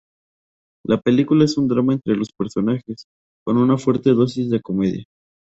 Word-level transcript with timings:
La 0.83 0.99
película 0.99 1.45
es 1.45 1.59
un 1.59 1.67
drama 1.67 1.93
entre 1.93 2.15
los 2.15 2.31
personajes, 2.31 3.05
con 3.45 3.57
una 3.57 3.77
fuerte 3.77 4.13
dosis 4.15 4.49
de 4.49 4.59
comedia. 4.59 5.05